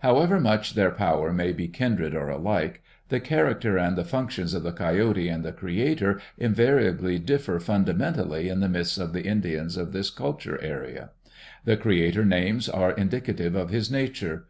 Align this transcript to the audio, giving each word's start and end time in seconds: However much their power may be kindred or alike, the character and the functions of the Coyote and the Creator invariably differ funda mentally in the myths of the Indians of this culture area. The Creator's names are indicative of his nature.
However 0.00 0.38
much 0.38 0.74
their 0.74 0.90
power 0.90 1.32
may 1.32 1.52
be 1.54 1.66
kindred 1.66 2.14
or 2.14 2.28
alike, 2.28 2.82
the 3.08 3.18
character 3.18 3.78
and 3.78 3.96
the 3.96 4.04
functions 4.04 4.52
of 4.52 4.62
the 4.62 4.74
Coyote 4.74 5.26
and 5.26 5.42
the 5.42 5.52
Creator 5.54 6.20
invariably 6.36 7.18
differ 7.18 7.58
funda 7.58 7.94
mentally 7.94 8.50
in 8.50 8.60
the 8.60 8.68
myths 8.68 8.98
of 8.98 9.14
the 9.14 9.22
Indians 9.22 9.78
of 9.78 9.92
this 9.92 10.10
culture 10.10 10.60
area. 10.60 11.12
The 11.64 11.78
Creator's 11.78 12.26
names 12.26 12.68
are 12.68 12.92
indicative 12.92 13.54
of 13.54 13.70
his 13.70 13.90
nature. 13.90 14.44